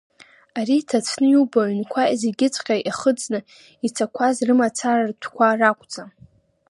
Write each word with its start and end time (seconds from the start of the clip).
Арҭ 0.57 0.69
иҭацәны 0.79 1.27
иубо 1.31 1.59
аҩнқәа 1.63 2.01
зегьыҵәҟьа 2.21 2.75
иахыҵны 2.81 3.39
ицақәаз 3.85 4.35
рымацара 4.47 5.03
ртәқәа 5.09 5.59
ракәӡам. 5.59 6.09